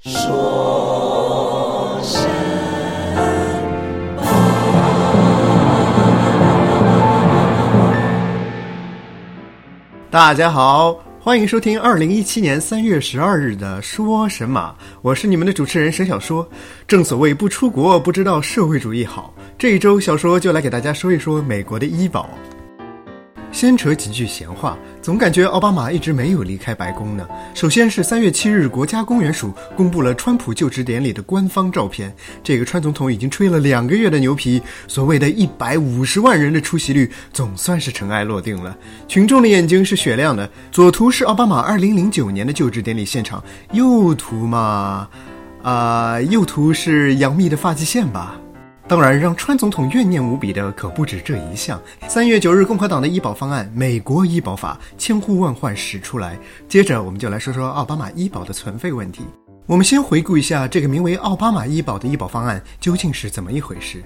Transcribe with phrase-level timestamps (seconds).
[0.00, 2.20] 说声
[10.10, 14.70] 大家好，欢迎收听二零一七年三月十二日的《说神马》，
[15.00, 16.46] 我是你们的主持人沈小说。
[16.86, 22.28] 正所谓不出国不知道社会主义好，这一周小说就来给大家说一说美国的医保。
[23.54, 27.24] 先扯几句闲话，总感觉奥巴马一直没有离开白宫呢。
[27.54, 32.12] 首先是三月七日，国家公园署公布了川普就职典礼的官方照片。
[32.42, 38.76] 这个川总统已经吹了两个月的牛皮，所谓的一百五十万人的出席率总算是尘埃落定了。
[39.06, 40.50] 群众的眼睛是雪亮的。
[40.72, 45.08] 左图是奥巴马二零零九年的就职典礼现场，右图嘛，
[45.62, 48.34] 啊、右图是杨幂的发际线吧。
[48.86, 51.80] 当然，让川总统怨念无比的可不止这一项。
[52.06, 56.38] 三月九日，共和党的医保方案《美国医保法》千呼万唤始出来。
[56.68, 59.22] 接着，我们就来说说奥巴马医保的存废问题。
[59.64, 64.02] 我们先回顾一下这个名为奥巴马医保的医保方案究竟是怎么一回事。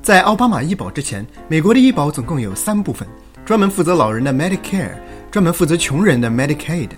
[0.00, 3.06] 在奥巴马医保之前，美国的医保总共有三部分：
[3.44, 4.92] 专门负责老人的 Medicare，
[5.36, 6.88] 专门负责穷人的 Medicaid，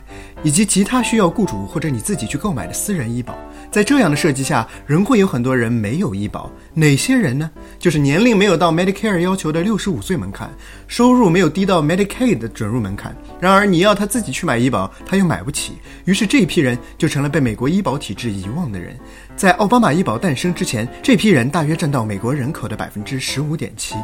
[0.44, 3.36] 以及其他需要雇主或者你自己去购买的私人医保。
[3.68, 6.48] 在这样的设计下，仍会有很多人没有医保。
[6.72, 7.50] 哪些人呢？
[7.80, 10.48] 就是年龄没有到 Medicare 要求的六十五岁门槛，
[10.86, 13.12] 收入没有低到 Medicaid 的准入门槛。
[13.40, 15.72] 然而，你要他自己去买医保，他又买不起，
[16.04, 18.96] 于是这一批人就成了被美国医保体制遗忘的人。
[19.34, 23.96] 在奥巴马医保诞生之前，这批人大约占到美国人口的百分之十五点七。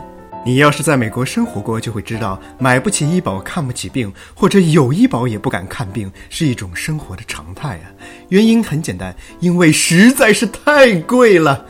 [0.46, 7.88] 你要是在美国生活过，就会知道，买不起医保、看不起病，或者有医保也不敢看病，是一种生活的常态啊。
[8.28, 11.64] 原因很简单，因为实在是太贵了。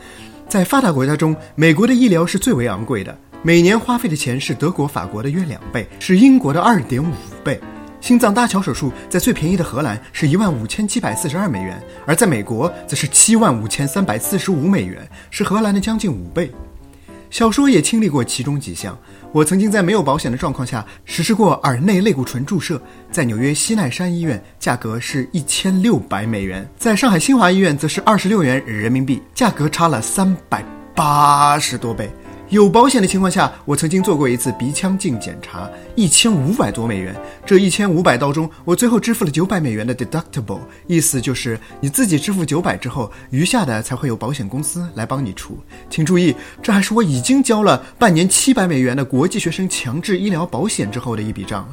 [0.49, 7.13] 在发达国家中，美国的医疗是最为昂贵的，每年花费的钱是德国、法国的约两倍，是英国的二点五
[7.45, 7.57] 倍。
[8.01, 16.51] 心脏搭桥手术在最便宜的荷兰是一万五千七百四十二美元，而在美国则是七万五千三百四十五美元，是荷兰的将近五倍。
[17.35, 18.97] 小说也经历过其中几项。
[19.33, 22.81] 我曾经在没有保险的状况下实施过耳内类固醇注射，
[23.11, 30.63] 在纽约西奈山医院价格是一千六百美元，在上海新华医院则是二十六元人民币，价格差了三百
[30.95, 32.09] 八十多倍。
[32.49, 37.15] 有保险的情况下，我曾经做过一次鼻腔镜检查，一千五百多美元。
[37.43, 45.57] 这一千五百刀中，我最后支付了九百美元的 deductible，意思就是你自己支付九百之后，余下的才会有保险公司来帮你出。
[45.89, 51.67] 请注意，这还是我已经交了半年七百美元的国际学生强制医疗保险之后的一笔账。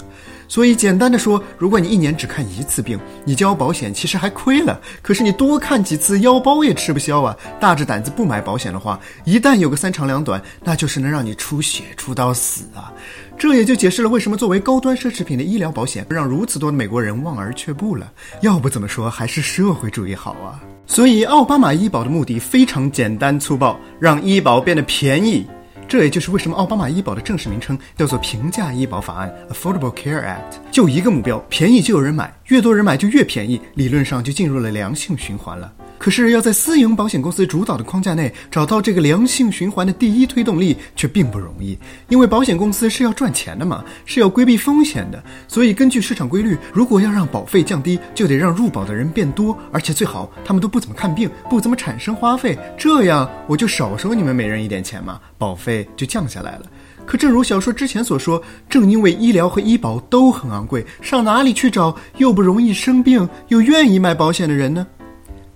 [0.52, 4.78] 所以简单的说，如果你一年只看一次病，你交保险其实还亏了。
[5.00, 7.34] 可是你多看几次，腰包也吃不消啊！
[7.58, 12.92] 大着胆子不买保险的话，一旦有个三长两短，那就是能让你出血出到死啊！
[13.38, 18.12] 这也就解释了为什么作为高端奢侈品的医疗保险，让如此多的美国人望而却步了。
[18.42, 20.60] 要不怎么说还是社会主义好啊？
[20.86, 25.46] 所以奥巴马医保的目的非常简单粗暴，让医保变得便宜。
[25.88, 35.70] 这也就是为什么奥巴马医保的正式名称叫做平价医保法案 （Affordable Care Act），就一个目标：便宜就有人买，越多人买就越便宜，理论上就进入了良性循环了。
[36.02, 45.22] 可是要在私营保险公司主导的框架内找到这个良性循环的第一推动力，却并不容易，因为保险公司是要赚钱的嘛，是要规避风险的。
[45.46, 56.62] 所以根据市场规律，如果要让保费降低，就得让入保的人变多，而且最好他们都不怎么看病，不怎么产生花费，这样我就少收你们每人一点钱嘛，保费就降下来了。
[57.06, 64.84] 可正如小说之前所说，正因为医疗和医保都很昂贵，上哪里去找又不容易生病又愿意买保险的人呢？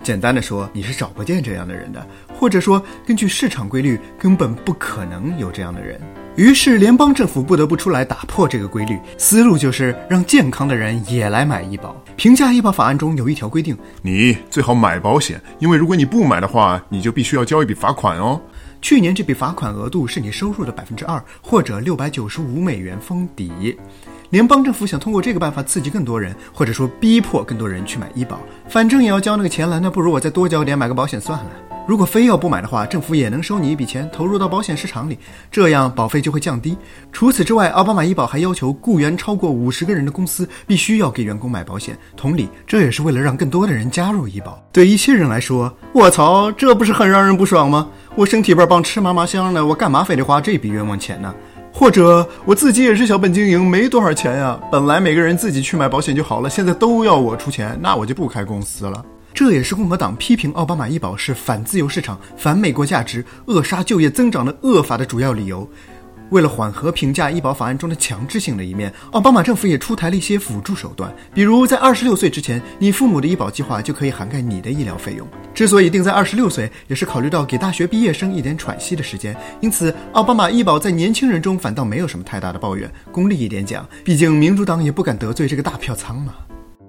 [0.06, 6.00] 简单的说，你是找不见这样的人的，或者说，根据市场规律，根本不可能有这样的人。
[6.36, 12.00] 于是，联邦政府不得不出来打破这个规律，思路就是让健康的人也来买医保。
[12.14, 18.40] 评价医保法案中有一条规定，你最好买保险，因为如果你不买的话，你就必须要交一笔罚款哦。
[18.80, 23.76] 去年这笔罚款额度是你收入的百分之二，或者六百九十五美元封底。
[24.30, 31.46] 联邦政府想通过这个办法刺激更多人，或者说逼迫更多人去买医保，反正也要交那个钱了，那不如我再多交点买个保险算了。
[31.86, 35.16] 如果非要不买的话，政府也能收你一笔钱，投入到保险市场里，
[35.52, 36.76] 这样保费就会降低。
[37.12, 41.96] 除此之外，奥巴马医保还要求雇员超过五十个人的公司必须要给员工买保险。
[42.16, 44.60] 同理，这也是为了让更多的人加入医保。
[44.72, 47.88] 对一些人来说，我操，这不是很让人不爽吗？
[48.16, 51.32] 我身体倍儿棒，吃嘛嘛香的，我干嘛非得花这笔冤枉钱呢？
[51.78, 54.58] 或者我自己也是小本经营，没多少钱呀。
[54.72, 59.04] 本来每个人自己去买保险就好了，现在都要我出钱，那我就不开公司了。
[59.34, 65.68] 这也是共和党批评奥巴马医保是反自由市场、反美国价值、扼杀就业增长的恶法的主要理由。
[66.30, 75.26] 为了缓和平价医保法案中的强制性的一面，奥巴马政府也出台了一些辅助手段，比如在二十六岁之前，你父母的医保计划就可以涵盖你的医疗费用。
[75.54, 82.90] 之所以定在二十六岁，也是考虑到给大学毕业生一点喘息的时间，因此奥巴马医保在年轻人中反倒没有什么太大的抱怨。
[83.12, 86.34] 功利一点讲，毕竟民主党也不敢得罪这个大票仓嘛。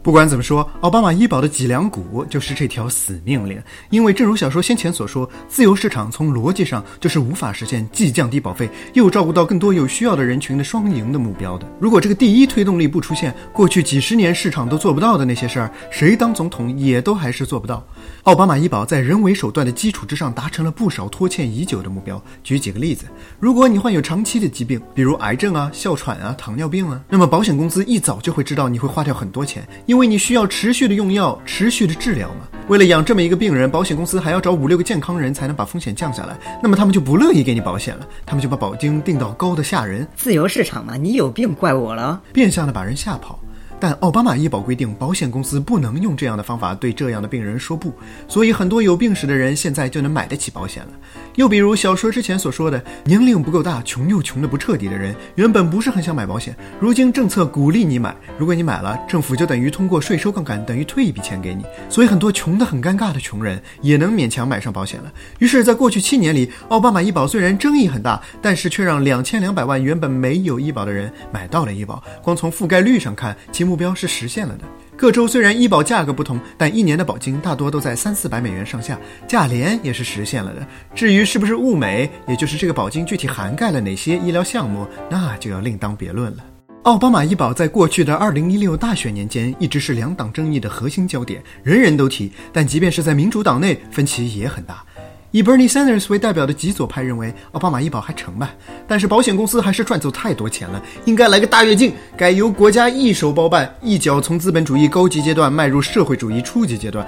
[0.07, 3.61] 不管怎么说，奥巴马医保的脊梁骨就是这条死命令。
[3.89, 11.67] 因为正如小说先前所说，自由市场从逻辑上就是无法实现既降低保费又照顾到更多有需要的人群的双赢的目标的。
[11.77, 17.85] 如果这个第一推动力不出现，过去几十年市场都做不到的那些事儿，谁当总统也都还是做不到。
[18.23, 22.21] 奥巴马医保在人为手段的基础之上，达成了不少拖欠已久的目标。
[22.45, 23.07] 举几个例子：
[23.41, 32.47] 如果你患有长期的疾病，比如癌症啊、哮喘啊、糖尿病啊，那么保险公司一早就会知道你会花掉很多钱，因因为你需要持续的用药、持续的治疗嘛。
[32.67, 36.37] 为了养这么一个病人，保险公司还要找五六个健康人才能把风险降下来。
[36.61, 40.07] 那么他们就不乐意给你保险了，他们就把保金定到高的吓人。
[40.15, 43.39] 自由市场嘛，你有病怪我了，变相的把人吓跑。
[43.79, 47.93] 但奥巴马医保规定，保险公司不能用这样的方法对这样的病人说不，
[48.27, 50.89] 所以很多有病史的人现在就能买得起保险了。
[51.35, 65.11] 又比如小说之前所说的，年龄不够大、穷又穷的不彻底的人，原本不是很想买保险，如今政策鼓励你买，如果你买了，政府就等于通过税收杠杆，等于退一笔钱给你，所以很多穷得很尴尬的穷人也能勉强买上保险了。
[65.37, 72.03] 于是，在过去七年里，奥巴马医保虽然争议很大，但是却让两千两百万原本没有医保的人买到了医保。
[72.23, 74.63] 光从覆盖率上看，其目标是实现了的。
[74.95, 78.97] 各州虽然医保价格不同，但一年的保金大多都在三四百美元上下，
[79.27, 80.65] 价廉也是实现了的。
[80.95, 86.43] 至于是不是物美，也就是这个保金具体涵盖了哪些医疗项目，那就要另当别论了。
[86.83, 94.83] 奥巴马医保在过去的二零一六大选年间一直是两党争议的核心焦点，人人都提，但即便是在民主党内，分歧也很大。
[95.31, 98.53] 以 Bernie Sanders 为代表的极左派认为奥巴马医保还成吧，
[98.87, 107.05] 但是保险公司还是赚走太多钱了，应该来个大跃进，改由国家一手包办，一脚从资本主义高级阶段迈入社会主义初级阶段。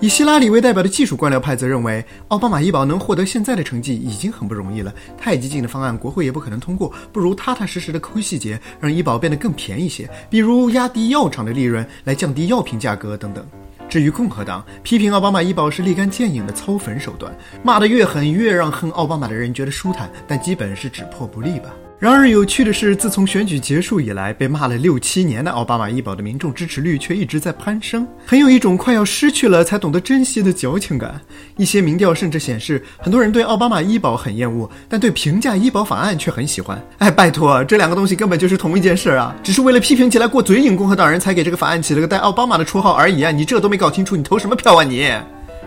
[0.00, 13.44] 以希拉里为代表的技术官僚派则认为，奥巴马医保能获得现在的成绩已经很不容易了，太激进的方案国会也不可能通过，不如踏踏实实的抠细节，让医保变得更便宜些，比如压低药厂的利润来降低药品价格等等。
[13.88, 21.70] 至于共和党批评奥巴马医保是立竿见影的操粉手段，骂得越狠，越让恨奥巴马的人觉得舒坦，但基本是只破不立吧。
[22.00, 31.20] 然而有趣的是，自从选举结束以来，被骂了六七年的奥巴马医保的民众支持率却一直在攀升，很有一种快要失去了才懂得珍惜的矫情感。
[31.56, 36.80] 一些民调甚至显示，很多人对奥巴马医保很厌恶，但对平价医保法案却很喜欢。
[36.98, 39.34] 哎，拜托，这两个东西根本就是同一件事啊！
[39.42, 43.32] 只是为了批评起来过嘴瘾，共和党人才给这个法案起了个带奥巴马的绰号而已啊！
[43.32, 45.10] 你这都没搞清楚，你投什么票啊你？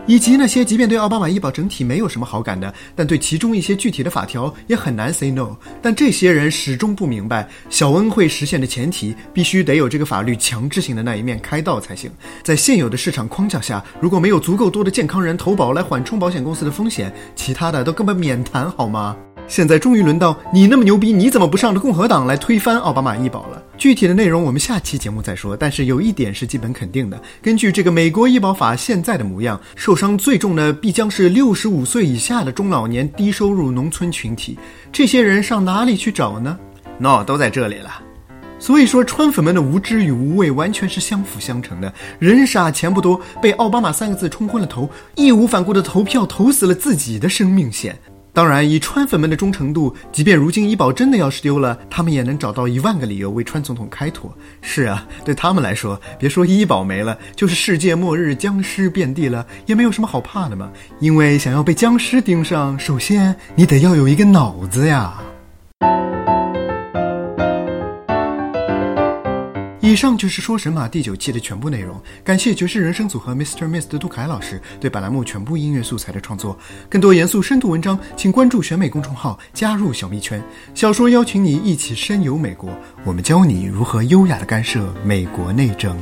[0.07, 5.55] 以及那些即便对奥巴马医保整体没有什么好感的，但对其中一些具体的法条也很难 say no。
[5.81, 12.11] 但这些人始终不明白，小恩惠实现的前提必须得有这个法律强制性的那一面开道才行。
[12.43, 19.15] 在现有的市场框架下，如果没有足够多的健康人投保来缓冲保险公司的风险，其他的都根本免谈，好吗？
[19.51, 23.61] 现在终于轮到你那么牛逼，你怎么不上着共和党来推翻奥巴马医保了？
[23.77, 25.57] 具体的内容我们下期节目再说。
[25.57, 34.57] 但是有一点是基本肯定的，根据这个美国医保法现在的模样，受伤最重的必将是六十五岁以下的中老年低收入农村群体。
[34.89, 36.57] 这些人上哪里去找呢
[36.97, 38.01] ？no，都在这里了。
[38.57, 41.93] 所以说，川粉们的无知与无畏完全是相辅相成的。
[42.19, 47.99] 人傻钱不多，被奥巴马三个字冲昏了头，义无反顾的投票投死了自己的生命线。
[48.33, 54.33] 当然，以川粉们的忠诚度，即便如今医保真的要是丢了，他们也能找到一万个理由为川总统开脱。
[54.61, 60.71] 是啊，对他们来说，别说医保没了，就是世界末日、僵尸遍地了，也没有什么好怕的嘛。
[60.99, 65.21] 因为想要被僵尸盯上，首先你得要有一个脑子呀。
[69.91, 72.01] 以上就是说神马第九期的全部内容。
[72.23, 73.67] 感谢爵士人生组合 Mr.
[73.67, 76.57] Miss 的杜凯老师对本栏目全部音乐素材的创作。
[76.89, 80.41] 更多严肃深度文章，请关注选美公众号，加入小蜜圈。
[80.73, 82.69] 小说邀请你一起深游美国，
[83.03, 85.93] 我们教你如何优雅的干涉美国内政。